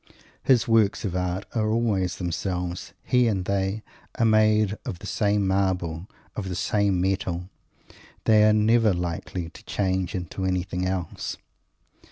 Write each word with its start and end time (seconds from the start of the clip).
His 0.41 0.67
works 0.67 1.05
of 1.05 1.15
art 1.15 1.45
are 1.53 1.69
always 1.69 2.15
themselves. 2.15 2.93
He 3.03 3.27
and 3.27 3.45
they 3.45 3.83
are 4.17 4.25
made 4.25 4.75
of 4.83 4.97
the 4.97 5.05
same 5.05 5.45
marble, 5.45 6.09
of 6.35 6.49
the 6.49 6.55
same 6.55 6.99
metal. 6.99 7.51
They 8.23 8.43
are 8.45 8.53
never 8.53 8.95
likely 8.95 9.49
to 9.51 9.63
change 9.65 10.15
into 10.15 10.43
anything 10.43 10.87
else! 10.87 11.37